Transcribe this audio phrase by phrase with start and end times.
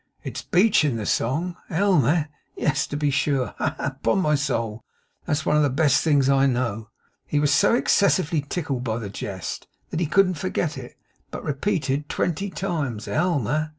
[0.23, 1.55] 'It's beech in the song.
[1.69, 2.23] Elm, eh?
[2.55, 3.53] Yes, to be sure.
[3.59, 3.85] Ha, ha, ha!
[4.01, 4.83] Upon my soul,
[5.27, 6.89] that's one of the best things I know?'
[7.23, 10.97] He was so excessively tickled by the jest that he couldn't forget it,
[11.29, 13.67] but repeated twenty times, 'Elm, eh?